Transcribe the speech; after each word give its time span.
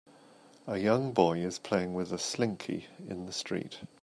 A 0.65 0.79
young 0.79 1.11
boy 1.13 1.41
is 1.41 1.59
playing 1.59 1.93
with 1.93 2.11
a 2.11 2.17
slinky 2.17 2.87
in 3.07 3.27
the 3.27 3.31
street 3.31 3.81